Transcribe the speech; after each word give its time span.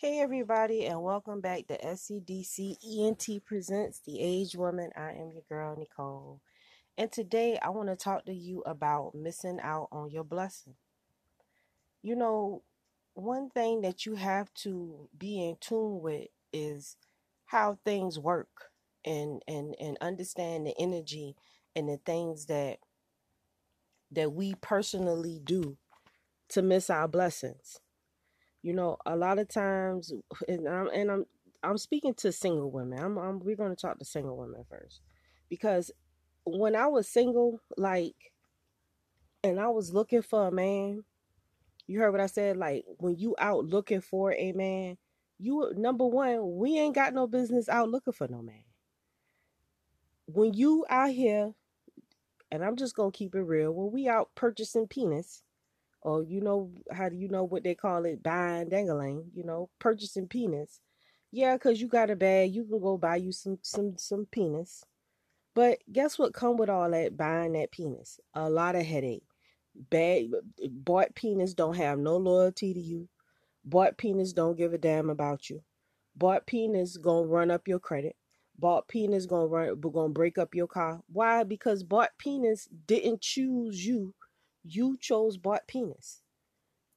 Hey 0.00 0.20
everybody, 0.20 0.86
and 0.86 1.02
welcome 1.02 1.40
back 1.40 1.66
to 1.66 1.76
SCDC 1.76 2.76
ENT 2.86 3.44
Presents 3.44 3.98
The 3.98 4.20
Average 4.20 4.54
Woman. 4.54 4.90
I 4.96 5.10
am 5.10 5.32
your 5.32 5.42
girl 5.48 5.74
Nicole, 5.76 6.40
and 6.96 7.10
today 7.10 7.58
I 7.60 7.70
want 7.70 7.88
to 7.88 7.96
talk 7.96 8.24
to 8.26 8.32
you 8.32 8.60
about 8.60 9.16
missing 9.16 9.58
out 9.60 9.88
on 9.90 10.08
your 10.08 10.22
blessing. 10.22 10.76
You 12.00 12.14
know, 12.14 12.62
one 13.14 13.50
thing 13.50 13.80
that 13.80 14.06
you 14.06 14.14
have 14.14 14.54
to 14.62 15.08
be 15.18 15.44
in 15.44 15.56
tune 15.58 16.00
with 16.00 16.28
is 16.52 16.96
how 17.46 17.80
things 17.84 18.20
work, 18.20 18.70
and 19.04 19.42
and 19.48 19.74
and 19.80 19.98
understand 20.00 20.64
the 20.64 20.74
energy 20.78 21.34
and 21.74 21.88
the 21.88 21.98
things 22.06 22.46
that 22.46 22.78
that 24.12 24.32
we 24.32 24.54
personally 24.60 25.40
do 25.42 25.76
to 26.50 26.62
miss 26.62 26.88
our 26.88 27.08
blessings 27.08 27.80
you 28.62 28.72
know, 28.72 28.96
a 29.06 29.16
lot 29.16 29.38
of 29.38 29.48
times, 29.48 30.12
and 30.48 30.68
I'm 30.68 30.88
and 30.88 31.10
I'm 31.10 31.26
I'm 31.62 31.78
speaking 31.78 32.14
to 32.14 32.32
single 32.32 32.70
women. 32.70 32.98
I'm, 32.98 33.18
I'm 33.18 33.40
we're 33.40 33.56
going 33.56 33.74
to 33.74 33.80
talk 33.80 33.98
to 33.98 34.04
single 34.04 34.36
women 34.36 34.64
first, 34.68 35.00
because 35.48 35.90
when 36.44 36.74
I 36.76 36.86
was 36.86 37.08
single, 37.08 37.60
like, 37.76 38.14
and 39.44 39.60
I 39.60 39.68
was 39.68 39.92
looking 39.92 40.22
for 40.22 40.48
a 40.48 40.52
man. 40.52 41.04
You 41.86 42.00
heard 42.00 42.12
what 42.12 42.20
I 42.20 42.26
said. 42.26 42.56
Like 42.58 42.84
when 42.98 43.16
you 43.16 43.34
out 43.38 43.64
looking 43.64 44.02
for 44.02 44.32
a 44.32 44.52
man, 44.52 44.98
you 45.38 45.72
number 45.76 46.04
one, 46.06 46.58
we 46.58 46.78
ain't 46.78 46.94
got 46.94 47.14
no 47.14 47.26
business 47.26 47.68
out 47.68 47.88
looking 47.88 48.12
for 48.12 48.28
no 48.28 48.42
man. 48.42 48.64
When 50.26 50.52
you 50.52 50.84
out 50.90 51.10
here, 51.10 51.54
and 52.50 52.64
I'm 52.64 52.76
just 52.76 52.94
gonna 52.94 53.10
keep 53.10 53.34
it 53.34 53.40
real. 53.40 53.72
When 53.72 53.90
we 53.90 54.08
out 54.08 54.30
purchasing 54.34 54.86
penis, 54.86 55.42
or 56.02 56.24
you 56.24 56.40
know 56.40 56.70
how 56.92 57.08
do 57.08 57.16
you 57.16 57.28
know 57.28 57.44
what 57.44 57.64
they 57.64 57.74
call 57.74 58.04
it? 58.06 58.22
Buying 58.22 58.68
dangling 58.68 59.30
you 59.34 59.44
know 59.44 59.70
purchasing 59.78 60.28
penis 60.28 60.80
yeah 61.32 61.54
because 61.56 61.80
you 61.80 61.88
got 61.88 62.10
a 62.10 62.16
bag 62.16 62.54
you 62.54 62.64
can 62.64 62.80
go 62.80 62.96
buy 62.98 63.16
you 63.16 63.32
some 63.32 63.58
some 63.62 63.94
some 63.98 64.26
penis 64.32 64.84
but 65.54 65.80
guess 65.92 66.18
what 66.18 66.34
come 66.34 66.56
with 66.56 66.70
all 66.70 66.90
that 66.92 67.16
buying 67.16 67.54
that 67.54 67.72
penis 67.72 68.20
a 68.34 68.48
lot 68.48 68.76
of 68.76 68.86
headache. 68.86 69.24
Bad 69.90 70.26
bought 70.70 71.14
penis 71.16 71.54
don't 71.54 71.76
have 71.76 71.98
no 71.98 72.16
loyalty 72.16 72.74
to 72.74 72.80
you. 72.80 73.08
Bought 73.64 73.98
penis 73.98 74.32
don't 74.32 74.56
give 74.56 74.72
a 74.72 74.78
damn 74.78 75.10
about 75.10 75.50
you. 75.50 75.62
Bought 76.16 76.46
penis 76.46 76.96
gonna 76.96 77.26
run 77.26 77.50
up 77.50 77.68
your 77.68 77.80
credit. 77.80 78.16
Bought 78.58 78.88
penis 78.88 79.26
gonna 79.26 79.48
run 79.48 79.80
gonna 79.80 80.10
break 80.10 80.38
up 80.38 80.54
your 80.54 80.68
car. 80.68 81.00
Why? 81.12 81.44
Because 81.44 81.82
bought 81.82 82.10
penis 82.18 82.68
didn't 82.86 83.20
choose 83.20 83.84
you 83.86 84.14
you 84.68 84.96
chose 85.00 85.36
bought 85.36 85.66
penis. 85.66 86.22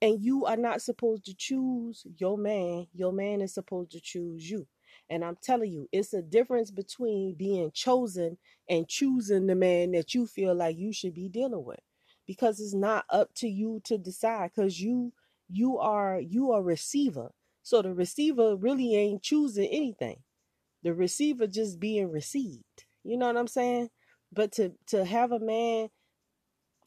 And 0.02 0.20
you 0.22 0.46
are 0.46 0.58
not 0.58 0.82
supposed 0.82 1.26
to 1.26 1.36
choose 1.36 2.06
your 2.18 2.38
man. 2.38 2.88
Your 2.94 3.14
man 3.14 3.42
is 3.42 3.54
supposed 3.54 3.92
to 3.92 4.02
choose 4.02 4.50
you. 4.50 4.68
And 5.10 5.24
I'm 5.24 5.38
telling 5.44 5.72
you, 5.72 5.88
it's 5.92 6.14
a 6.14 6.22
difference 6.22 6.72
between 6.72 7.36
being 7.36 7.72
chosen 7.72 8.38
and 8.70 8.88
choosing 8.88 9.46
the 9.48 9.56
man 9.56 9.92
that 9.92 10.14
you 10.14 10.26
feel 10.26 10.56
like 10.56 10.78
you 10.78 10.92
should 10.94 11.14
be 11.14 11.30
dealing 11.30 11.66
with. 11.66 11.82
Because 12.26 12.60
it's 12.60 12.74
not 12.74 13.06
up 13.10 13.34
to 13.36 13.48
you 13.48 13.82
to 13.86 13.98
decide 13.98 14.52
because 14.56 14.80
you 14.80 15.14
you 15.50 15.78
are 15.78 16.20
you 16.20 16.52
are 16.52 16.64
receiver. 16.64 17.32
So 17.62 17.82
the 17.82 17.94
receiver 17.94 18.56
really 18.56 18.96
ain't 18.96 19.22
choosing 19.22 19.68
anything. 19.68 20.18
The 20.84 20.94
receiver 20.94 21.46
just 21.46 21.80
being 21.80 22.10
received. 22.10 22.86
You 23.04 23.18
know 23.18 23.28
what 23.28 23.38
I'm 23.38 23.48
saying? 23.48 23.90
But 24.32 24.54
to 24.54 24.74
to 24.88 25.06
have 25.06 25.32
a 25.32 25.40
man 25.40 25.90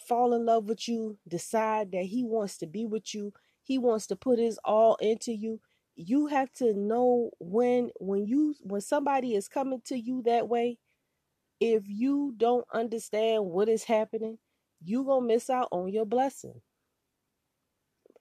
fall 0.06 0.34
in 0.34 0.44
love 0.44 0.68
with 0.68 0.88
you, 0.88 1.18
decide 1.28 1.92
that 1.92 2.04
he 2.04 2.24
wants 2.24 2.58
to 2.58 2.66
be 2.66 2.84
with 2.86 3.14
you, 3.14 3.32
he 3.62 3.78
wants 3.78 4.06
to 4.08 4.16
put 4.16 4.38
his 4.38 4.58
all 4.64 4.96
into 4.96 5.32
you. 5.32 5.60
You 5.96 6.26
have 6.26 6.52
to 6.54 6.74
know 6.74 7.30
when 7.38 7.90
when 8.00 8.26
you 8.26 8.54
when 8.62 8.80
somebody 8.80 9.34
is 9.34 9.48
coming 9.48 9.80
to 9.86 9.98
you 9.98 10.22
that 10.22 10.48
way, 10.48 10.78
if 11.60 11.84
you 11.86 12.34
don't 12.36 12.66
understand 12.72 13.46
what 13.46 13.68
is 13.68 13.84
happening, 13.84 14.38
you 14.82 15.04
going 15.04 15.22
to 15.28 15.34
miss 15.34 15.48
out 15.48 15.68
on 15.70 15.88
your 15.88 16.04
blessing. 16.04 16.60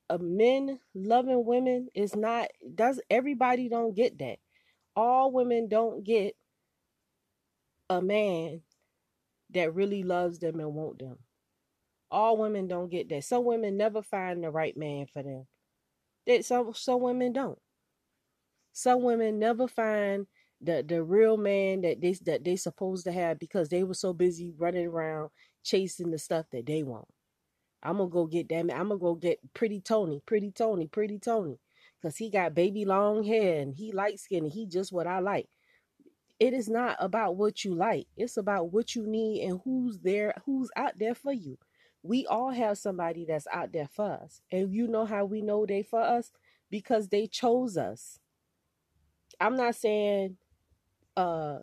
A 0.09 0.19
men 0.19 0.80
loving 0.94 1.46
women 1.46 1.88
is 1.96 2.16
not 2.16 2.47
does 2.75 3.02
everybody 3.09 3.69
don't 3.69 3.96
get 3.96 4.19
that. 4.19 4.38
All 4.96 5.31
women 5.31 5.68
don't 5.68 6.03
get 6.03 6.36
a 7.90 8.02
man 8.02 8.62
that 9.52 9.74
really 9.74 10.03
loves 10.03 10.40
them 10.40 10.59
and 10.59 10.74
want 10.74 11.00
them. 11.00 11.18
All 12.13 12.38
women 12.38 12.68
don't 12.68 12.91
get 12.91 13.09
that. 13.09 13.24
Some 13.24 13.44
women 13.44 13.75
never 13.75 14.03
find 14.03 14.44
the 14.44 14.51
right 14.51 14.78
man 14.78 15.07
for 15.07 15.24
them. 15.24 15.47
That 16.28 16.46
some 16.46 16.72
some 16.75 17.01
women 17.01 17.34
don't. 17.34 17.57
Some 18.72 19.01
women 19.01 19.40
never 19.40 19.68
find 19.68 20.28
the 20.62 20.85
the 20.88 21.03
real 21.03 21.38
man 21.38 21.81
that 21.81 22.01
they 22.01 22.13
that 22.25 22.44
they 22.44 22.56
supposed 22.56 23.06
to 23.06 23.12
have 23.12 23.40
because 23.40 23.69
they 23.69 23.84
were 23.84 23.96
so 23.96 24.13
busy 24.13 24.53
running 24.59 24.85
around 24.85 25.31
chasing 25.63 26.12
the 26.12 26.19
stuff 26.19 26.46
that 26.51 26.68
they 26.68 26.84
want. 26.84 27.07
I'm 27.81 27.97
gonna 27.97 28.12
go 28.12 28.28
get 28.28 28.47
that 28.50 28.68
man. 28.68 28.80
I'm 28.80 28.90
gonna 28.90 29.00
go 29.00 29.16
get 29.16 29.40
pretty 29.56 29.81
Tony, 29.81 30.22
pretty 30.28 30.51
Tony, 30.51 30.88
pretty 30.88 31.18
Tony, 31.18 31.57
cause 32.03 32.18
he 32.18 32.30
got 32.30 32.53
baby 32.53 32.85
long 32.85 33.24
hair 33.24 33.59
and 33.59 33.74
he 33.74 33.91
light 33.91 34.19
skin 34.19 34.44
and 34.44 34.53
he 34.53 34.68
just 34.68 34.94
what 34.94 35.07
I 35.07 35.19
like. 35.19 35.50
It 36.40 36.53
is 36.53 36.69
not 36.69 36.97
about 37.00 37.38
what 37.38 37.66
you 37.66 37.74
like. 37.74 38.07
It's 38.16 38.38
about 38.38 38.72
what 38.72 38.95
you 38.95 39.07
need 39.07 39.44
and 39.44 39.59
who's 39.63 40.00
there, 40.00 40.35
who's 40.45 40.69
out 40.75 41.00
there 41.00 41.16
for 41.16 41.34
you 41.34 41.57
we 42.03 42.25
all 42.28 42.52
have 42.52 42.78
somebody 42.78 43.25
that's 43.25 43.47
out 43.52 43.72
there 43.74 43.88
for 43.88 44.12
us. 44.24 44.41
And 44.52 44.74
you 44.74 44.88
know 44.88 45.06
how 45.06 45.25
we 45.25 45.41
know 45.41 45.66
they 45.66 45.84
for 45.84 46.02
us? 46.02 46.31
Because 46.69 47.08
they 47.09 47.28
chose 47.28 47.78
us. 47.78 48.19
I'm 49.40 49.56
not 49.56 49.75
saying 49.75 50.38
uh 51.18 51.59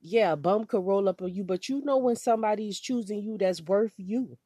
yeah, 0.00 0.32
a 0.32 0.36
bum 0.36 0.66
could 0.66 0.84
roll 0.84 1.08
up 1.08 1.22
on 1.22 1.34
you, 1.34 1.44
but 1.44 1.68
you 1.68 1.82
know 1.84 1.96
when 1.98 2.16
somebody's 2.16 2.78
choosing 2.78 3.22
you 3.22 3.38
that's 3.38 3.62
worth 3.62 3.94
you. 3.96 4.38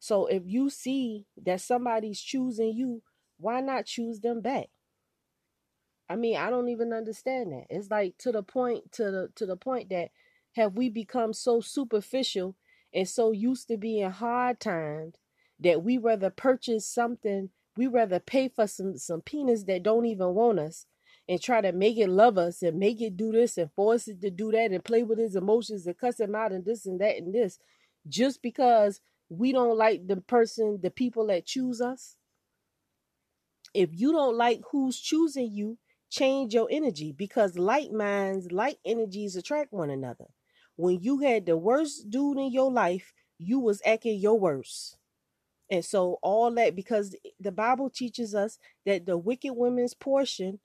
So 0.00 0.26
if 0.26 0.42
you 0.46 0.70
see 0.70 1.26
that 1.44 1.60
somebody's 1.60 2.20
choosing 2.20 2.74
you, 2.74 3.02
why 3.38 3.60
not 3.60 3.86
choose 3.86 4.20
them 4.20 4.40
back? 4.40 4.68
I 6.08 6.16
mean, 6.16 6.36
I 6.36 6.50
don't 6.50 6.68
even 6.68 6.92
understand 6.92 7.52
that. 7.52 7.66
It's 7.70 7.90
like 7.90 8.18
to 8.18 8.32
the 8.32 8.42
point 8.42 8.92
to 8.92 9.04
the 9.10 9.28
to 9.36 9.46
the 9.46 9.56
point 9.56 9.90
that 9.90 10.10
have 10.56 10.76
we 10.76 10.88
become 10.88 11.32
so 11.32 11.60
superficial 11.60 12.56
and 12.94 13.08
so 13.08 13.32
used 13.32 13.68
to 13.68 13.76
being 13.76 14.10
hard 14.10 14.60
times 14.60 15.14
that 15.60 15.82
we 15.82 15.98
rather 15.98 16.30
purchase 16.30 16.86
something, 16.86 17.50
we 17.76 17.86
rather 17.86 18.18
pay 18.20 18.48
for 18.48 18.66
some 18.66 18.98
some 18.98 19.20
penis 19.20 19.64
that 19.64 19.82
don't 19.82 20.06
even 20.06 20.34
want 20.34 20.58
us 20.58 20.86
and 21.28 21.40
try 21.40 21.60
to 21.60 21.72
make 21.72 21.98
it 21.98 22.08
love 22.08 22.38
us 22.38 22.62
and 22.62 22.78
make 22.78 23.00
it 23.00 23.16
do 23.16 23.30
this 23.32 23.56
and 23.58 23.70
force 23.72 24.08
it 24.08 24.20
to 24.20 24.30
do 24.30 24.50
that 24.50 24.72
and 24.72 24.84
play 24.84 25.02
with 25.02 25.18
his 25.18 25.36
emotions 25.36 25.86
and 25.86 25.98
cuss 25.98 26.18
him 26.18 26.34
out 26.34 26.52
and 26.52 26.64
this 26.64 26.86
and 26.86 27.00
that 27.00 27.16
and 27.16 27.34
this 27.34 27.58
just 28.08 28.42
because 28.42 29.00
we 29.28 29.52
don't 29.52 29.76
like 29.76 30.06
the 30.08 30.16
person, 30.16 30.80
the 30.82 30.90
people 30.90 31.28
that 31.28 31.46
choose 31.46 31.80
us. 31.80 32.16
If 33.72 33.90
you 33.92 34.12
don't 34.12 34.36
like 34.36 34.62
who's 34.72 34.98
choosing 34.98 35.52
you, 35.52 35.78
change 36.10 36.54
your 36.54 36.66
energy 36.70 37.12
because 37.12 37.56
like 37.56 37.92
minds, 37.92 38.50
like 38.50 38.78
energies 38.84 39.36
attract 39.36 39.72
one 39.72 39.90
another 39.90 40.26
when 40.76 41.02
you 41.02 41.18
had 41.18 41.46
the 41.46 41.56
worst 41.56 42.10
dude 42.10 42.38
in 42.38 42.52
your 42.52 42.70
life, 42.70 43.12
you 43.38 43.58
was 43.58 43.82
acting 43.84 44.18
your 44.18 44.38
worst. 44.38 44.96
And 45.70 45.84
so 45.84 46.18
all 46.22 46.50
that 46.54 46.74
because 46.74 47.14
the 47.38 47.52
Bible 47.52 47.90
teaches 47.90 48.34
us 48.34 48.58
that 48.86 49.06
the 49.06 49.16
wicked 49.16 49.52
woman's 49.52 49.94
portion 49.94 50.58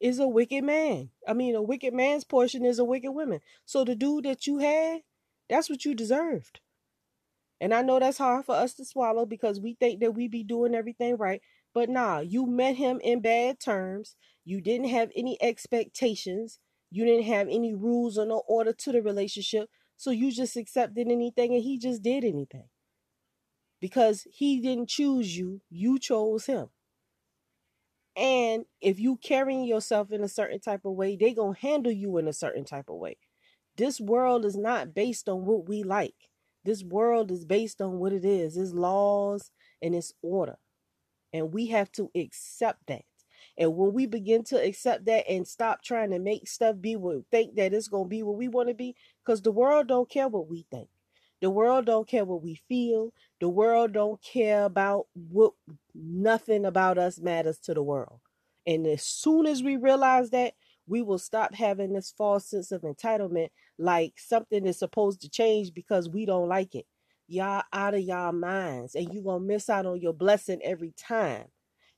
is 0.00 0.18
a 0.18 0.26
wicked 0.26 0.64
man. 0.64 1.10
I 1.28 1.34
mean, 1.34 1.54
a 1.54 1.62
wicked 1.62 1.94
man's 1.94 2.24
portion 2.24 2.64
is 2.64 2.78
a 2.78 2.84
wicked 2.84 3.12
woman. 3.12 3.40
So 3.64 3.84
the 3.84 3.94
dude 3.94 4.24
that 4.24 4.46
you 4.46 4.58
had, 4.58 5.02
that's 5.48 5.70
what 5.70 5.84
you 5.84 5.94
deserved. 5.94 6.60
And 7.60 7.74
I 7.74 7.82
know 7.82 8.00
that's 8.00 8.18
hard 8.18 8.46
for 8.46 8.54
us 8.54 8.74
to 8.74 8.84
swallow 8.84 9.26
because 9.26 9.60
we 9.60 9.74
think 9.74 10.00
that 10.00 10.14
we 10.14 10.26
be 10.26 10.42
doing 10.42 10.74
everything 10.74 11.16
right. 11.16 11.42
But 11.74 11.90
nah, 11.90 12.20
you 12.20 12.46
met 12.46 12.76
him 12.76 13.00
in 13.04 13.20
bad 13.20 13.60
terms. 13.60 14.16
You 14.44 14.60
didn't 14.60 14.88
have 14.88 15.10
any 15.14 15.40
expectations. 15.42 16.58
You 16.90 17.04
didn't 17.04 17.26
have 17.26 17.48
any 17.48 17.74
rules 17.74 18.18
or 18.18 18.26
no 18.26 18.42
order 18.48 18.72
to 18.72 18.92
the 18.92 19.02
relationship. 19.02 19.68
So 19.96 20.10
you 20.10 20.32
just 20.32 20.56
accepted 20.56 21.08
anything 21.08 21.54
and 21.54 21.62
he 21.62 21.78
just 21.78 22.02
did 22.02 22.24
anything. 22.24 22.68
Because 23.80 24.26
he 24.30 24.60
didn't 24.60 24.88
choose 24.88 25.36
you, 25.36 25.62
you 25.70 25.98
chose 25.98 26.46
him. 26.46 26.68
And 28.16 28.64
if 28.80 28.98
you 28.98 29.16
carrying 29.16 29.64
yourself 29.64 30.10
in 30.10 30.22
a 30.22 30.28
certain 30.28 30.60
type 30.60 30.84
of 30.84 30.92
way, 30.92 31.16
they 31.16 31.32
going 31.32 31.54
to 31.54 31.60
handle 31.60 31.92
you 31.92 32.18
in 32.18 32.28
a 32.28 32.32
certain 32.32 32.64
type 32.64 32.88
of 32.88 32.96
way. 32.96 33.16
This 33.76 34.00
world 34.00 34.44
is 34.44 34.56
not 34.56 34.94
based 34.94 35.28
on 35.28 35.46
what 35.46 35.68
we 35.68 35.82
like. 35.82 36.14
This 36.64 36.82
world 36.84 37.30
is 37.30 37.44
based 37.44 37.80
on 37.80 37.98
what 37.98 38.12
it 38.12 38.24
is. 38.24 38.56
It's 38.56 38.72
laws 38.72 39.50
and 39.80 39.94
it's 39.94 40.12
order. 40.22 40.56
And 41.32 41.54
we 41.54 41.68
have 41.68 41.90
to 41.92 42.10
accept 42.14 42.88
that. 42.88 43.02
And 43.60 43.76
when 43.76 43.92
we 43.94 44.06
begin 44.06 44.44
to 44.46 44.56
accept 44.56 45.06
that 45.06 45.30
and 45.30 45.46
stop 45.48 45.84
trying 45.84 46.12
to 46.12 46.20
make 46.20 46.48
stuff 46.48 46.76
be 46.80 46.96
what 46.96 47.24
think 47.30 47.56
that 47.56 47.74
it's 47.74 47.88
gonna 47.88 48.08
be 48.08 48.24
what 48.24 48.38
we 48.38 48.48
want 48.48 48.70
to 48.70 48.74
be, 48.74 48.96
because 49.24 49.42
the 49.42 49.52
world 49.52 49.88
don't 49.88 50.10
care 50.10 50.28
what 50.28 50.48
we 50.48 50.66
think. 50.72 50.88
The 51.42 51.50
world 51.50 51.86
don't 51.86 52.08
care 52.08 52.24
what 52.26 52.42
we 52.42 52.60
feel. 52.68 53.12
The 53.40 53.50
world 53.50 53.92
don't 53.94 54.22
care 54.22 54.64
about 54.64 55.08
what 55.14 55.52
nothing 55.94 56.66
about 56.66 56.98
us 56.98 57.20
matters 57.20 57.58
to 57.60 57.74
the 57.74 57.84
world. 57.84 58.20
And 58.66 58.86
as 58.86 59.04
soon 59.04 59.46
as 59.46 59.62
we 59.62 59.76
realize 59.76 60.30
that, 60.30 60.54
we 60.88 61.02
will 61.02 61.18
stop 61.18 61.54
having 61.54 61.92
this 61.94 62.14
false 62.16 62.46
sense 62.50 62.72
of 62.72 62.82
entitlement 62.82 63.50
like 63.78 64.14
something 64.18 64.66
is 64.66 64.78
supposed 64.78 65.22
to 65.22 65.30
change 65.30 65.74
because 65.74 66.08
we 66.10 66.26
don't 66.26 66.48
like 66.48 66.74
it. 66.74 66.86
Y'all 67.28 67.64
out 67.72 67.94
of 67.94 68.02
y'all 68.02 68.32
minds 68.32 68.96
and 68.96 69.12
you're 69.14 69.24
going 69.24 69.42
to 69.42 69.46
miss 69.48 69.70
out 69.70 69.86
on 69.86 70.00
your 70.00 70.14
blessing 70.14 70.60
every 70.64 70.92
time. 70.98 71.46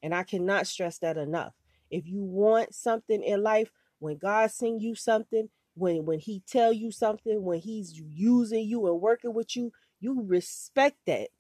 And 0.03 0.15
I 0.15 0.23
cannot 0.25 0.67
stress 0.67 0.99
that 0.99 1.17
enough. 1.17 1.55
If 1.91 2.07
you 2.09 2.23
want 2.23 2.75
something 2.75 3.23
in 3.23 3.43
life, 3.43 3.71
when 3.99 4.19
God 4.19 4.51
sing 4.51 4.81
you 4.81 4.95
something, 4.95 5.49
when 5.75 6.05
when 6.07 6.19
he 6.19 6.43
tell 6.47 6.73
you 6.73 6.91
something, 6.91 7.43
when 7.45 7.61
he's 7.61 7.93
using 7.95 8.65
you 8.69 8.87
and 8.89 9.01
working 9.01 9.35
with 9.35 9.57
you, 9.57 9.73
you 10.01 10.23
respect 10.27 10.97
that 11.07 11.31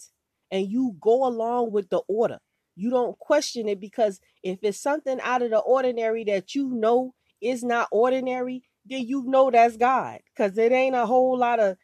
and 0.50 0.70
you 0.70 0.96
go 1.00 1.26
along 1.26 1.72
with 1.72 1.90
the 1.90 2.02
order. 2.08 2.38
You 2.76 2.90
don't 2.90 3.18
question 3.18 3.68
it 3.68 3.80
because 3.80 4.20
if 4.42 4.58
it's 4.62 4.78
something 4.80 5.20
out 5.22 5.42
of 5.42 5.50
the 5.50 5.58
ordinary 5.58 6.24
that 6.24 6.54
you 6.54 6.68
know 6.68 7.14
is 7.40 7.62
not 7.64 7.88
ordinary, 7.90 8.62
then 8.86 9.06
you 9.06 9.24
know 9.26 9.50
that's 9.50 9.76
God. 9.76 10.20
Because 10.34 10.56
it 10.56 10.72
ain't 10.72 10.96
a 10.96 11.06
whole 11.06 11.36
lot 11.36 11.60
of 11.60 11.76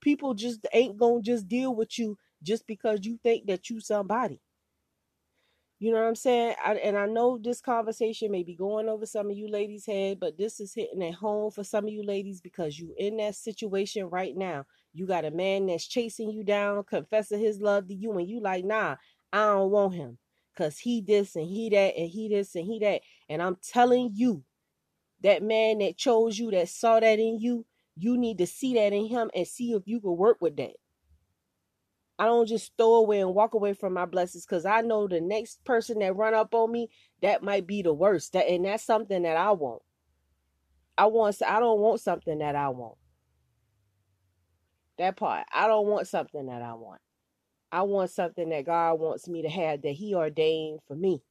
people 0.00 0.34
just 0.34 0.66
ain't 0.72 0.96
gonna 0.98 1.22
just 1.22 1.48
deal 1.48 1.74
with 1.74 1.98
you 1.98 2.18
just 2.42 2.66
because 2.66 3.00
you 3.04 3.18
think 3.22 3.46
that 3.46 3.70
you 3.70 3.80
somebody. 3.80 4.40
You 5.80 5.92
know 5.92 6.00
what 6.00 6.08
I'm 6.08 6.14
saying? 6.16 6.56
I, 6.64 6.74
and 6.74 6.96
I 6.98 7.06
know 7.06 7.38
this 7.38 7.60
conversation 7.60 8.32
may 8.32 8.42
be 8.42 8.56
going 8.56 8.88
over 8.88 9.06
some 9.06 9.30
of 9.30 9.36
you 9.36 9.48
ladies' 9.48 9.86
head, 9.86 10.18
but 10.18 10.36
this 10.36 10.58
is 10.58 10.74
hitting 10.74 11.02
at 11.04 11.14
home 11.14 11.52
for 11.52 11.62
some 11.62 11.84
of 11.84 11.90
you 11.92 12.02
ladies 12.02 12.40
because 12.40 12.78
you 12.78 12.94
in 12.98 13.18
that 13.18 13.36
situation 13.36 14.10
right 14.10 14.36
now. 14.36 14.66
You 14.92 15.06
got 15.06 15.24
a 15.24 15.30
man 15.30 15.66
that's 15.66 15.86
chasing 15.86 16.30
you 16.30 16.42
down, 16.42 16.82
confessing 16.84 17.38
his 17.40 17.60
love 17.60 17.86
to 17.88 17.94
you, 17.94 18.12
and 18.18 18.28
you 18.28 18.40
like, 18.40 18.64
nah, 18.64 18.96
I 19.32 19.38
don't 19.46 19.70
want 19.70 19.94
him. 19.94 20.18
Cause 20.56 20.78
he 20.78 21.00
this 21.00 21.36
and 21.36 21.46
he 21.46 21.70
that 21.70 21.96
and 21.96 22.08
he 22.10 22.28
this 22.28 22.56
and 22.56 22.64
he 22.66 22.80
that. 22.80 23.02
And 23.28 23.40
I'm 23.40 23.56
telling 23.62 24.10
you, 24.14 24.42
that 25.22 25.42
man 25.42 25.78
that 25.78 25.96
chose 25.98 26.38
you, 26.38 26.50
that 26.52 26.68
saw 26.68 27.00
that 27.00 27.18
in 27.20 27.38
you, 27.40 27.66
you 27.96 28.18
need 28.18 28.38
to 28.38 28.46
see 28.46 28.74
that 28.74 28.92
in 28.92 29.06
him 29.08 29.30
and 29.34 29.46
see 29.46 29.72
if 29.72 29.84
you 29.86 30.00
can 30.00 30.16
work 30.16 30.38
with 30.40 30.56
that. 30.58 30.77
I 32.18 32.24
don't 32.26 32.48
just 32.48 32.72
throw 32.76 32.94
away 32.94 33.20
and 33.20 33.34
walk 33.34 33.54
away 33.54 33.74
from 33.74 33.94
my 33.94 34.04
blessings 34.04 34.44
because 34.44 34.66
I 34.66 34.80
know 34.80 35.06
the 35.06 35.20
next 35.20 35.64
person 35.64 36.00
that 36.00 36.16
run 36.16 36.34
up 36.34 36.52
on 36.52 36.72
me, 36.72 36.90
that 37.22 37.42
might 37.44 37.66
be 37.66 37.82
the 37.82 37.94
worst. 37.94 38.32
That 38.32 38.48
and 38.48 38.64
that's 38.64 38.82
something 38.82 39.22
that 39.22 39.36
I 39.36 39.52
want. 39.52 39.82
I 40.96 41.06
want 41.06 41.40
I 41.46 41.60
don't 41.60 41.78
want 41.80 42.00
something 42.00 42.38
that 42.38 42.56
I 42.56 42.70
want. 42.70 42.96
That 44.98 45.16
part. 45.16 45.46
I 45.54 45.68
don't 45.68 45.86
want 45.86 46.08
something 46.08 46.46
that 46.46 46.60
I 46.60 46.74
want. 46.74 47.00
I 47.70 47.82
want 47.82 48.10
something 48.10 48.48
that 48.48 48.66
God 48.66 48.94
wants 48.94 49.28
me 49.28 49.42
to 49.42 49.48
have 49.48 49.82
that 49.82 49.92
He 49.92 50.14
ordained 50.14 50.80
for 50.88 50.96
me. 50.96 51.22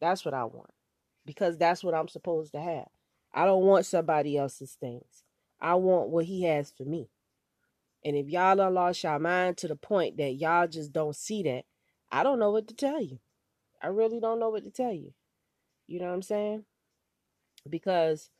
That's 0.00 0.24
what 0.24 0.32
I 0.32 0.44
want. 0.44 0.70
Because 1.26 1.58
that's 1.58 1.84
what 1.84 1.94
I'm 1.94 2.08
supposed 2.08 2.52
to 2.52 2.60
have. 2.60 2.86
I 3.34 3.44
don't 3.44 3.64
want 3.64 3.84
somebody 3.84 4.38
else's 4.38 4.78
things. 4.80 5.24
I 5.60 5.74
want 5.74 6.08
what 6.08 6.24
He 6.24 6.44
has 6.44 6.70
for 6.70 6.84
me. 6.84 7.10
And 8.04 8.16
if 8.16 8.28
y'all 8.28 8.56
done 8.56 8.74
lost 8.74 9.02
y'all 9.02 9.18
mind 9.18 9.56
to 9.58 9.68
the 9.68 9.76
point 9.76 10.16
that 10.18 10.34
y'all 10.34 10.68
just 10.68 10.92
don't 10.92 11.16
see 11.16 11.42
that, 11.44 11.64
I 12.10 12.22
don't 12.22 12.38
know 12.38 12.50
what 12.50 12.68
to 12.68 12.74
tell 12.74 13.02
you. 13.02 13.18
I 13.82 13.88
really 13.88 14.20
don't 14.20 14.40
know 14.40 14.50
what 14.50 14.64
to 14.64 14.70
tell 14.70 14.92
you. 14.92 15.12
You 15.86 16.00
know 16.00 16.06
what 16.06 16.14
I'm 16.14 16.22
saying? 16.22 16.64
Because 17.68 18.30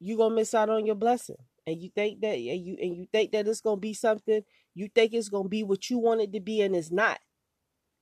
you 0.00 0.16
gonna 0.16 0.34
miss 0.34 0.54
out 0.54 0.70
on 0.70 0.86
your 0.86 0.94
blessing. 0.94 1.36
And 1.66 1.80
you 1.80 1.88
think 1.94 2.20
that 2.20 2.34
and 2.34 2.66
you 2.66 2.76
and 2.80 2.94
you 2.94 3.06
think 3.10 3.32
that 3.32 3.48
it's 3.48 3.62
gonna 3.62 3.80
be 3.80 3.94
something, 3.94 4.42
you 4.74 4.88
think 4.94 5.14
it's 5.14 5.30
gonna 5.30 5.48
be 5.48 5.62
what 5.62 5.88
you 5.88 5.98
want 5.98 6.20
it 6.20 6.32
to 6.34 6.40
be, 6.40 6.60
and 6.60 6.76
it's 6.76 6.90
not. 6.90 7.20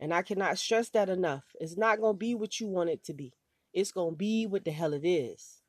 And 0.00 0.12
I 0.12 0.22
cannot 0.22 0.58
stress 0.58 0.88
that 0.90 1.08
enough. 1.08 1.44
It's 1.60 1.76
not 1.76 2.00
gonna 2.00 2.18
be 2.18 2.34
what 2.34 2.58
you 2.58 2.66
want 2.66 2.90
it 2.90 3.04
to 3.04 3.14
be. 3.14 3.34
It's 3.72 3.92
gonna 3.92 4.16
be 4.16 4.46
what 4.46 4.64
the 4.64 4.72
hell 4.72 4.92
it 4.94 5.06
is. 5.06 5.62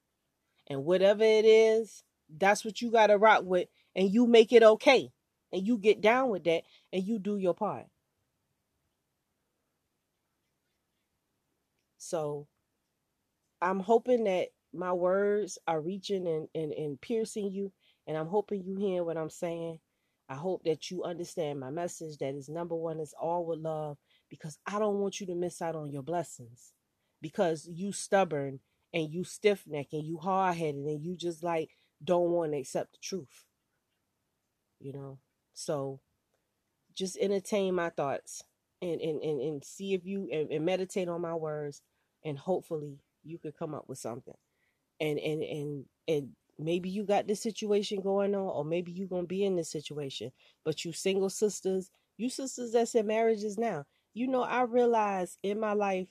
And 0.67 0.85
whatever 0.85 1.23
it 1.23 1.45
is, 1.45 2.03
that's 2.35 2.65
what 2.65 2.81
you 2.81 2.91
gotta 2.91 3.17
rock 3.17 3.43
with 3.45 3.67
and 3.95 4.11
you 4.11 4.27
make 4.27 4.51
it 4.51 4.63
okay 4.63 5.11
and 5.51 5.65
you 5.65 5.77
get 5.77 6.01
down 6.01 6.29
with 6.29 6.43
that 6.45 6.63
and 6.91 7.03
you 7.03 7.19
do 7.19 7.37
your 7.37 7.53
part. 7.53 7.85
So 11.97 12.47
I'm 13.61 13.79
hoping 13.79 14.25
that 14.25 14.49
my 14.73 14.91
words 14.91 15.57
are 15.67 15.79
reaching 15.79 16.27
and, 16.27 16.47
and, 16.53 16.73
and 16.73 16.99
piercing 16.99 17.51
you. 17.51 17.71
And 18.07 18.17
I'm 18.17 18.27
hoping 18.27 18.63
you 18.63 18.75
hear 18.75 19.03
what 19.03 19.17
I'm 19.17 19.29
saying. 19.29 19.79
I 20.27 20.35
hope 20.35 20.63
that 20.65 20.89
you 20.89 21.03
understand 21.03 21.59
my 21.59 21.69
message 21.69 22.17
that 22.17 22.33
is 22.33 22.49
number 22.49 22.75
one 22.75 22.99
is 22.99 23.13
all 23.19 23.45
with 23.45 23.59
love 23.59 23.97
because 24.29 24.57
I 24.65 24.79
don't 24.79 24.99
want 24.99 25.19
you 25.19 25.27
to 25.27 25.35
miss 25.35 25.61
out 25.61 25.75
on 25.75 25.91
your 25.91 26.01
blessings 26.01 26.73
because 27.21 27.69
you 27.71 27.91
stubborn 27.91 28.59
and 28.93 29.09
you 29.09 29.23
stiff 29.23 29.63
neck 29.67 29.87
and 29.93 30.03
you 30.03 30.17
hard 30.17 30.57
headed 30.57 30.85
and 30.85 31.03
you 31.03 31.15
just 31.15 31.43
like 31.43 31.69
don't 32.03 32.31
want 32.31 32.53
to 32.53 32.57
accept 32.57 32.93
the 32.93 32.97
truth 33.01 33.45
you 34.83 34.93
know? 34.93 35.17
So 35.53 35.99
just 36.95 37.17
entertain 37.17 37.75
my 37.75 37.89
thoughts 37.89 38.43
and 38.81 39.01
and 39.01 39.21
and, 39.23 39.41
and 39.41 39.63
see 39.63 39.93
if 39.93 40.05
you 40.05 40.29
and, 40.31 40.51
and 40.51 40.65
meditate 40.65 41.07
on 41.07 41.21
my 41.21 41.33
words 41.35 41.81
and 42.25 42.37
hopefully 42.37 42.99
you 43.23 43.37
could 43.39 43.57
come 43.57 43.73
up 43.73 43.87
with 43.87 43.97
something. 43.97 44.35
And 44.99 45.19
and 45.19 45.43
and 45.43 45.85
and 46.07 46.29
maybe 46.59 46.89
you 46.89 47.03
got 47.03 47.27
this 47.27 47.41
situation 47.41 48.01
going 48.01 48.35
on 48.35 48.41
or 48.41 48.65
maybe 48.65 48.91
you're 48.91 49.07
gonna 49.07 49.23
be 49.23 49.43
in 49.43 49.55
this 49.55 49.71
situation 49.71 50.31
but 50.63 50.85
you 50.85 50.93
single 50.93 51.29
sisters 51.29 51.89
you 52.17 52.29
sisters 52.29 52.73
that's 52.73 52.95
in 52.95 53.07
marriages 53.07 53.57
now. 53.57 53.85
You 54.13 54.27
know 54.27 54.43
i 54.43 54.61
realized 54.61 55.39
in 55.41 55.59
my 55.59 55.73
life 55.73 56.07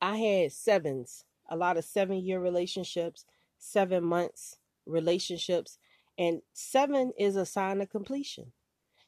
i 0.00 0.16
had 0.16 0.52
sevens 0.52 1.24
a 1.50 1.56
lot 1.56 1.76
of 1.76 1.84
seven 1.84 2.16
year 2.18 2.40
relationships 2.40 3.26
seven 3.58 4.02
months 4.02 4.56
relationships 4.86 5.78
and 6.18 6.42
seven 6.52 7.12
is 7.18 7.36
a 7.36 7.46
sign 7.46 7.80
of 7.80 7.90
completion. 7.90 8.52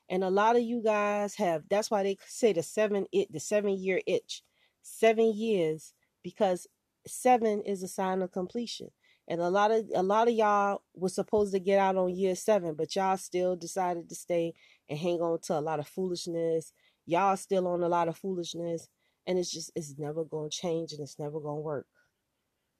And 0.09 0.23
a 0.23 0.31
lot 0.31 0.57
of 0.57 0.63
you 0.63 0.83
guys 0.83 1.35
have 1.37 1.63
that's 1.69 1.91
why 1.91 2.03
they 2.03 2.19
say 2.27 2.53
the 2.53 2.63
seven 2.63 3.07
it 3.13 3.33
the 3.33 3.41
seven 3.41 3.79
year 3.79 4.01
itch. 4.07 4.43
Seven 4.83 5.35
years 5.35 5.95
because 6.23 6.67
seven 7.07 7.63
is 7.63 7.83
a 7.83 7.89
sign 7.89 8.23
of 8.23 8.33
completion. 8.33 8.91
And 9.27 9.41
a 9.41 9.49
lot 9.49 9.71
of 9.71 9.87
a 9.95 10.03
lot 10.03 10.29
of 10.29 10.35
y'all 10.35 10.83
was 10.95 11.15
supposed 11.15 11.53
to 11.55 11.59
get 11.59 11.79
out 11.79 11.97
on 11.97 12.15
year 12.15 12.35
seven, 12.35 12.75
but 12.75 12.95
y'all 12.95 13.17
still 13.17 13.57
decided 13.57 14.09
to 14.09 14.15
stay 14.15 14.55
and 14.89 14.99
hang 14.99 15.21
on 15.21 15.41
to 15.43 15.59
a 15.59 15.61
lot 15.61 15.81
of 15.81 15.89
foolishness. 15.89 16.73
Y'all 17.07 17.37
still 17.37 17.67
on 17.67 17.83
a 17.83 17.89
lot 17.89 18.09
of 18.09 18.17
foolishness. 18.17 18.89
And 19.27 19.39
it's 19.39 19.51
just 19.51 19.71
it's 19.75 19.99
never 19.99 20.25
gonna 20.25 20.51
change 20.51 20.93
and 20.93 21.01
it's 21.01 21.19
never 21.19 21.41
gonna 21.41 21.61
work. 21.61 21.87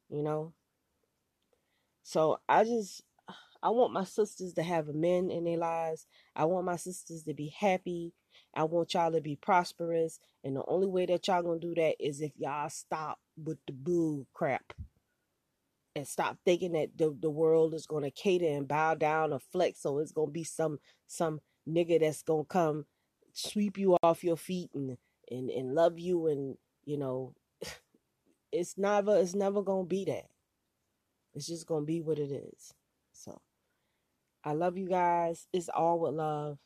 You 0.09 0.21
know? 0.21 0.53
So 2.03 2.39
I 2.47 2.63
just 2.63 3.01
I 3.65 3.69
want 3.69 3.93
my 3.93 4.03
sisters 4.03 4.53
to 4.53 4.63
have 4.63 4.89
a 4.89 4.93
men 4.93 5.31
in 5.31 5.43
their 5.43 5.57
lives. 5.57 6.05
I 6.35 6.45
want 6.45 6.67
my 6.67 6.75
sisters 6.75 7.23
to 7.23 7.33
be 7.33 7.47
happy. 7.47 8.13
I 8.55 8.63
want 8.65 8.93
y'all 8.93 9.11
to 9.11 9.21
be 9.21 9.37
prosperous. 9.37 10.19
And 10.43 10.55
the 10.55 10.63
only 10.67 10.85
way 10.85 11.07
that 11.07 11.27
y'all 11.27 11.41
gonna 11.41 11.59
do 11.59 11.73
that 11.73 11.95
is 11.99 12.21
if 12.21 12.31
y'all 12.37 12.69
stop 12.69 13.17
with 13.43 13.57
the 13.65 13.73
boo 13.73 14.27
crap. 14.35 14.73
And 15.95 16.07
stop 16.07 16.37
thinking 16.45 16.73
that 16.73 16.95
the, 16.95 17.17
the 17.19 17.31
world 17.31 17.73
is 17.73 17.87
gonna 17.87 18.11
cater 18.11 18.45
and 18.45 18.67
bow 18.67 18.93
down 18.93 19.33
or 19.33 19.39
flex. 19.39 19.81
So 19.81 19.97
it's 19.97 20.11
gonna 20.11 20.29
be 20.29 20.43
some 20.43 20.77
some 21.07 21.39
nigga 21.67 21.99
that's 21.99 22.21
gonna 22.21 22.45
come 22.45 22.85
sweep 23.33 23.79
you 23.79 23.97
off 24.03 24.23
your 24.23 24.37
feet 24.37 24.69
and 24.75 24.95
and, 25.31 25.49
and 25.49 25.73
love 25.73 25.97
you 25.97 26.27
and 26.27 26.55
you 26.85 26.99
know 26.99 27.33
it's 28.51 28.77
never 28.77 29.17
it's 29.17 29.33
never 29.33 29.63
gonna 29.63 29.87
be 29.87 30.05
that. 30.05 30.27
It's 31.33 31.47
just 31.47 31.65
gonna 31.65 31.85
be 31.85 32.01
what 32.01 32.19
it 32.19 32.31
is. 32.31 32.71
So 33.11 33.41
I 34.45 34.53
love 34.53 34.77
you 34.77 34.87
guys. 34.87 35.47
It's 35.51 35.69
all 35.69 35.99
with 35.99 36.13
love, 36.13 36.59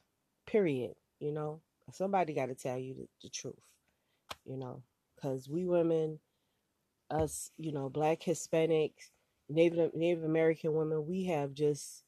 period. 0.46 0.96
You 1.20 1.32
know, 1.32 1.62
somebody 1.92 2.34
got 2.34 2.48
to 2.48 2.56
tell 2.56 2.78
you 2.78 2.94
the, 2.94 3.08
the 3.24 3.30
truth, 3.30 3.56
you 4.46 4.58
know, 4.58 4.84
because 5.16 5.48
we 5.50 5.66
women, 5.66 6.20
us, 7.10 7.52
you 7.58 7.72
know, 7.72 7.90
black 7.90 8.20
Hispanics, 8.20 9.12
Native 9.48 9.96
Native 9.96 10.26
American 10.26 10.74
women, 10.74 11.08
we 11.08 11.26
have 11.26 11.54
just 11.54 12.04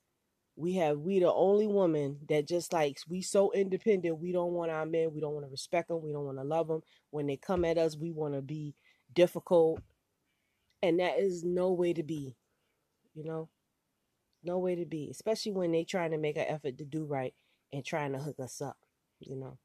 we 0.57 0.75
have 0.75 0.99
we 0.99 1.19
the 1.19 1.31
only 1.31 1.65
woman 1.65 2.17
that 2.29 2.47
just 2.47 2.73
likes 2.73 3.07
we 3.07 3.21
so 3.21 3.51
independent 3.53 4.19
we 4.19 4.31
don't 4.31 4.51
want 4.51 4.69
our 4.69 4.85
men 4.85 5.11
we 5.13 5.21
don't 5.21 5.33
want 5.33 5.45
to 5.45 5.49
respect 5.49 5.87
them 5.87 6.01
we 6.01 6.11
don't 6.11 6.25
want 6.25 6.37
to 6.37 6.43
love 6.43 6.67
them 6.67 6.81
when 7.09 7.25
they 7.25 7.37
come 7.37 7.63
at 7.63 7.77
us 7.77 7.95
we 7.95 8.11
want 8.11 8.33
to 8.33 8.41
be 8.41 8.75
difficult 9.13 9.81
and 10.83 10.99
that 10.99 11.17
is 11.17 11.43
no 11.43 11.71
way 11.71 11.93
to 11.93 12.03
be 12.03 12.35
you 13.15 13.23
know 13.23 13.47
no 14.43 14.59
way 14.59 14.75
to 14.75 14.85
be, 14.85 15.09
especially 15.11 15.51
when 15.53 15.71
they 15.71 15.83
trying 15.83 16.11
to 16.11 16.17
make 16.17 16.37
an 16.37 16.45
effort 16.47 16.77
to 16.79 16.85
do 16.85 17.05
right 17.05 17.33
and 17.73 17.85
trying 17.85 18.13
to 18.13 18.19
hook 18.19 18.39
us 18.39 18.61
up. 18.61 18.77
You 19.19 19.35
know, 19.37 19.57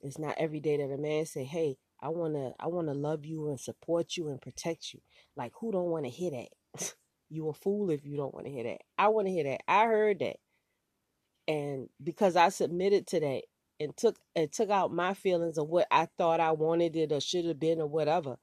it's 0.00 0.18
not 0.18 0.36
every 0.38 0.60
day 0.60 0.76
that 0.78 0.92
a 0.92 0.98
man 0.98 1.26
say, 1.26 1.44
"Hey, 1.44 1.78
I 2.00 2.08
wanna, 2.10 2.54
I 2.60 2.68
wanna 2.68 2.94
love 2.94 3.24
you 3.26 3.48
and 3.48 3.60
support 3.60 4.16
you 4.16 4.28
and 4.28 4.40
protect 4.40 4.92
you." 4.94 5.00
Like, 5.36 5.52
who 5.60 5.72
don't 5.72 5.90
want 5.90 6.04
to 6.06 6.10
hear 6.10 6.30
that? 6.32 6.94
you 7.30 7.48
a 7.48 7.52
fool 7.54 7.90
if 7.90 8.04
you 8.06 8.16
don't 8.16 8.34
want 8.34 8.46
to 8.46 8.52
hear 8.52 8.64
that. 8.64 8.82
I 8.98 9.08
want 9.08 9.28
to 9.28 9.32
hear 9.32 9.44
that. 9.44 9.62
I 9.68 9.86
heard 9.86 10.20
that, 10.20 10.36
and 11.48 11.88
because 12.02 12.36
I 12.36 12.50
submitted 12.50 13.06
to 13.08 13.20
that, 13.20 13.42
and 13.80 13.96
took 13.96 14.18
and 14.36 14.52
took 14.52 14.70
out 14.70 14.92
my 14.92 15.14
feelings 15.14 15.58
of 15.58 15.68
what 15.68 15.86
I 15.90 16.06
thought 16.18 16.40
I 16.40 16.52
wanted 16.52 16.96
it 16.96 17.12
or 17.12 17.20
should 17.20 17.44
have 17.46 17.60
been 17.60 17.80
or 17.80 17.86
whatever, 17.88 18.38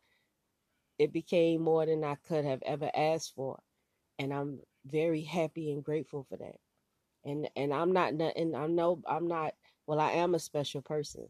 it 0.99 1.13
became 1.13 1.61
more 1.61 1.85
than 1.85 2.03
I 2.03 2.15
could 2.15 2.45
have 2.45 2.61
ever 2.63 2.91
asked 2.95 3.33
for. 3.35 3.59
And 4.19 4.33
I'm 4.33 4.59
very 4.85 5.21
happy 5.23 5.71
and 5.71 5.83
grateful 5.83 6.25
for 6.29 6.37
that. 6.37 6.57
And 7.25 7.49
and 7.55 7.73
I'm 7.73 7.93
not 7.93 8.13
and 8.13 8.55
I'm 8.55 8.75
no 8.75 9.01
I'm 9.07 9.27
not 9.27 9.55
well 9.87 9.99
I 9.99 10.11
am 10.13 10.35
a 10.35 10.39
special 10.39 10.81
person. 10.81 11.27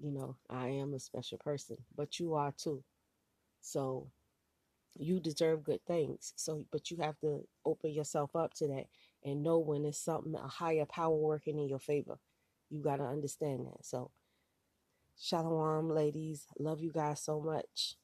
You 0.00 0.12
know, 0.12 0.36
I 0.50 0.68
am 0.68 0.94
a 0.94 1.00
special 1.00 1.38
person, 1.38 1.76
but 1.96 2.20
you 2.20 2.34
are 2.34 2.52
too. 2.52 2.84
So 3.62 4.08
you 4.98 5.20
deserve 5.20 5.64
good 5.64 5.84
things. 5.86 6.32
So 6.36 6.64
but 6.72 6.90
you 6.90 6.98
have 6.98 7.18
to 7.20 7.46
open 7.64 7.92
yourself 7.92 8.36
up 8.36 8.54
to 8.54 8.68
that 8.68 8.86
and 9.24 9.42
know 9.42 9.58
when 9.58 9.84
it's 9.84 9.98
something 9.98 10.34
a 10.34 10.48
higher 10.48 10.86
power 10.86 11.14
working 11.16 11.58
in 11.58 11.68
your 11.68 11.80
favor. 11.80 12.18
You 12.70 12.82
got 12.82 12.96
to 12.96 13.04
understand 13.04 13.66
that. 13.66 13.84
So 13.84 14.10
Shalom 15.20 15.90
ladies, 15.90 16.46
love 16.58 16.80
you 16.80 16.92
guys 16.92 17.20
so 17.20 17.40
much 17.40 17.96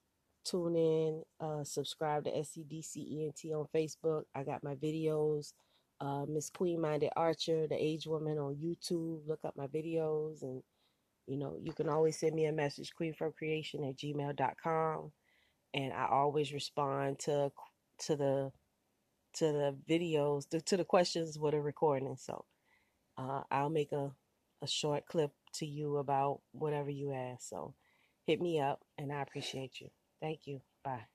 tune 0.44 0.76
in, 0.76 1.22
uh, 1.40 1.64
subscribe 1.64 2.24
to 2.24 2.30
SCDCENT 2.30 3.52
on 3.52 3.66
Facebook. 3.74 4.24
I 4.34 4.44
got 4.44 4.64
my 4.64 4.74
videos. 4.74 5.52
Uh, 6.00 6.26
Miss 6.28 6.50
Queen 6.50 6.80
Minded 6.80 7.10
Archer, 7.16 7.66
the 7.66 7.76
average 7.76 8.06
woman 8.06 8.38
on 8.38 8.56
YouTube. 8.56 9.26
Look 9.26 9.40
up 9.44 9.56
my 9.56 9.68
videos 9.68 10.42
and 10.42 10.62
you 11.26 11.38
know, 11.38 11.56
you 11.62 11.72
can 11.72 11.88
always 11.88 12.18
send 12.18 12.34
me 12.34 12.46
a 12.46 12.52
message, 12.52 12.92
queenfromcreation 13.00 13.88
at 13.88 13.96
gmail.com. 13.96 15.12
And 15.72 15.92
I 15.92 16.06
always 16.10 16.52
respond 16.52 17.18
to 17.20 17.50
to 18.06 18.16
the 18.16 18.52
to 19.34 19.46
the 19.46 19.76
videos, 19.88 20.48
to, 20.50 20.60
to 20.60 20.76
the 20.76 20.84
questions 20.84 21.38
with 21.38 21.54
a 21.54 21.60
recording. 21.60 22.16
So 22.16 22.44
uh, 23.18 23.42
I'll 23.50 23.70
make 23.70 23.92
a, 23.92 24.12
a 24.62 24.66
short 24.66 25.06
clip 25.06 25.32
to 25.54 25.66
you 25.66 25.96
about 25.96 26.40
whatever 26.52 26.90
you 26.90 27.12
ask. 27.12 27.48
So 27.48 27.74
hit 28.26 28.40
me 28.40 28.60
up 28.60 28.84
and 28.96 29.12
I 29.12 29.22
appreciate 29.22 29.80
you. 29.80 29.90
Thank 30.20 30.46
you. 30.46 30.62
Bye. 30.82 31.06